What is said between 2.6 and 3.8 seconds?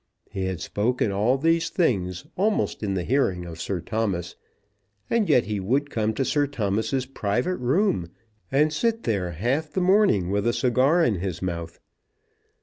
in the hearing of Sir